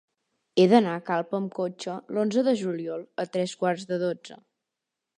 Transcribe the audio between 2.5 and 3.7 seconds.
juliol a tres